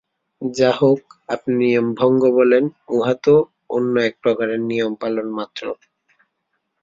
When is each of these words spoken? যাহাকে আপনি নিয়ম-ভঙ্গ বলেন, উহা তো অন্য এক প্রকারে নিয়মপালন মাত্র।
যাহাকে 0.41 1.03
আপনি 1.29 1.53
নিয়ম-ভঙ্গ 1.61 2.21
বলেন, 2.31 2.63
উহা 2.89 3.13
তো 3.23 3.35
অন্য 3.69 3.93
এক 4.01 4.15
প্রকারে 4.23 4.55
নিয়মপালন 4.69 5.27
মাত্র। 5.37 5.63